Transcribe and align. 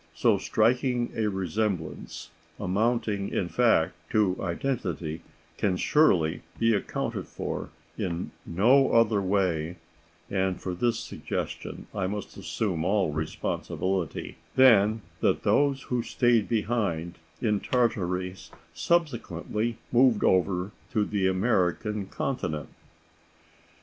So 0.15 0.39
striking 0.39 1.11
a 1.15 1.27
resemblance, 1.27 2.31
amounting 2.59 3.29
in 3.29 3.49
fact 3.49 3.93
to 4.09 4.35
identity, 4.41 5.21
can 5.59 5.77
surely 5.77 6.41
be 6.57 6.73
accounted 6.73 7.27
for 7.27 7.69
in 7.99 8.31
no 8.43 8.89
other 8.93 9.21
way 9.21 9.75
(and 10.27 10.59
for 10.59 10.73
this 10.73 10.97
suggestion 10.97 11.85
I 11.93 12.07
must 12.07 12.35
assume 12.35 12.83
all 12.83 13.11
responsibility) 13.11 14.37
than 14.55 15.03
that 15.19 15.43
those 15.43 15.83
who 15.83 16.01
stayed 16.01 16.49
behind 16.49 17.19
in 17.39 17.59
Tartary 17.59 18.35
subsequently 18.73 19.77
moved 19.91 20.23
over 20.23 20.71
to 20.93 21.05
the 21.05 21.27
American 21.27 22.07
continent. 22.07 22.69